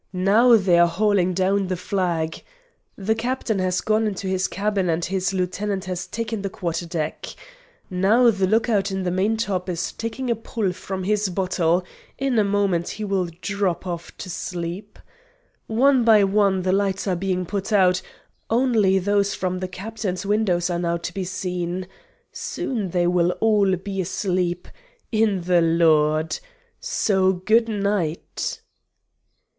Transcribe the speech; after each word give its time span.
Now 0.31 0.55
they 0.57 0.79
are 0.79 0.87
hauling 0.87 1.35
down 1.35 1.67
the 1.67 1.77
flag.... 1.77 2.41
The 2.95 3.13
captain 3.13 3.59
has 3.59 3.81
gone 3.81 4.07
into 4.07 4.25
his 4.25 4.47
cabin 4.47 4.89
and 4.89 5.05
his 5.05 5.31
lieutenant 5.31 5.85
has 5.85 6.07
taken 6.07 6.41
the 6.41 6.49
quarter 6.49 6.87
deck.... 6.87 7.27
Now 7.87 8.31
the 8.31 8.47
look 8.47 8.67
out 8.67 8.89
in 8.89 9.03
the 9.03 9.11
main 9.11 9.37
top 9.37 9.69
is 9.69 9.91
taking 9.91 10.31
a 10.31 10.35
pull 10.35 10.73
from 10.73 11.03
his 11.03 11.29
bottle. 11.29 11.85
In 12.17 12.39
a 12.39 12.43
moment 12.43 12.89
he 12.89 13.03
will 13.03 13.27
drop 13.43 13.85
off 13.85 14.17
to 14.17 14.27
sleep.... 14.31 14.97
One 15.67 16.03
by 16.03 16.23
one 16.23 16.63
the 16.63 16.73
lights 16.73 17.05
are 17.05 17.15
being 17.15 17.45
put 17.45 17.71
out; 17.71 18.01
only 18.49 18.97
those 18.97 19.35
from 19.35 19.59
the 19.59 19.67
captain's 19.67 20.25
windows 20.25 20.71
are 20.71 20.79
now 20.79 20.97
to 20.97 21.13
be 21.13 21.25
seen.... 21.25 21.87
Soon 22.31 22.89
they 22.89 23.05
will 23.05 23.33
all 23.33 23.75
be 23.75 24.01
asleep 24.01 24.67
in 25.11 25.41
the 25.41 25.61
Lord! 25.61 26.39
So 26.79 27.33
good 27.33 27.69
night!" 27.69 28.61